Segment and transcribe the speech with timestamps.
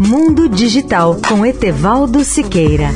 [0.00, 2.90] Mundo Digital com Etevaldo Siqueira.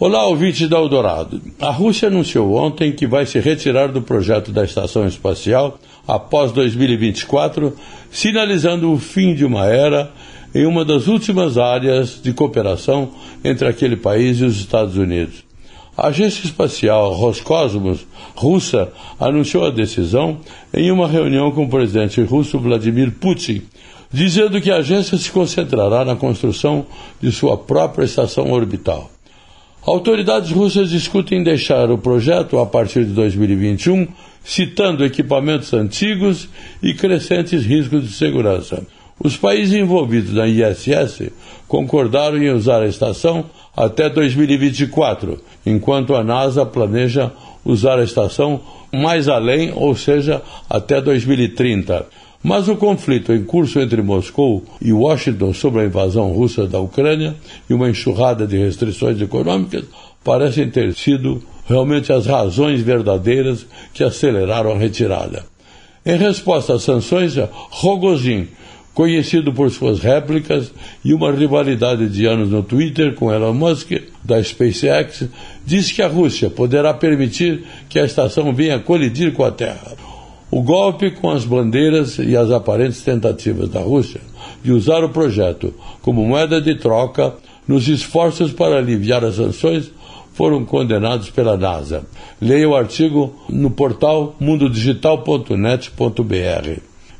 [0.00, 1.40] Olá, ouvinte da Eldorado.
[1.60, 5.78] A Rússia anunciou ontem que vai se retirar do projeto da estação espacial
[6.08, 7.72] após 2024,
[8.10, 10.10] sinalizando o fim de uma era
[10.52, 13.10] em uma das últimas áreas de cooperação
[13.44, 15.53] entre aquele país e os Estados Unidos.
[15.96, 20.38] A agência espacial Roscosmos russa anunciou a decisão
[20.72, 23.62] em uma reunião com o presidente russo Vladimir Putin,
[24.12, 26.84] dizendo que a agência se concentrará na construção
[27.20, 29.08] de sua própria estação orbital.
[29.86, 34.08] Autoridades russas discutem deixar o projeto a partir de 2021,
[34.42, 36.48] citando equipamentos antigos
[36.82, 38.84] e crescentes riscos de segurança.
[39.22, 41.30] Os países envolvidos na ISS
[41.68, 43.44] concordaram em usar a estação
[43.76, 47.30] até 2024, enquanto a NASA planeja
[47.64, 48.60] usar a estação
[48.92, 52.06] mais além, ou seja, até 2030.
[52.42, 57.34] Mas o conflito em curso entre Moscou e Washington sobre a invasão russa da Ucrânia
[57.70, 59.84] e uma enxurrada de restrições econômicas
[60.22, 65.46] parecem ter sido realmente as razões verdadeiras que aceleraram a retirada.
[66.04, 67.34] Em resposta às sanções,
[67.70, 68.48] Rogozin,
[68.94, 70.72] conhecido por suas réplicas
[71.04, 73.90] e uma rivalidade de anos no Twitter com Elon Musk,
[74.22, 75.24] da SpaceX,
[75.66, 79.92] disse que a Rússia poderá permitir que a estação venha colidir com a Terra.
[80.50, 84.20] O golpe com as bandeiras e as aparentes tentativas da Rússia
[84.62, 87.34] de usar o projeto como moeda de troca
[87.66, 89.90] nos esforços para aliviar as sanções
[90.32, 92.04] foram condenados pela NASA.
[92.40, 96.93] Leia o artigo no portal mundodigital.net.br.